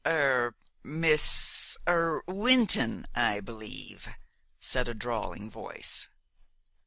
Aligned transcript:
"Er 0.03 0.55
Miss 0.83 1.77
er 1.87 2.23
Wynton, 2.25 3.05
I 3.13 3.39
believe?" 3.39 4.09
said 4.59 4.87
a 4.87 4.95
drawling 4.95 5.51
voice. 5.51 6.09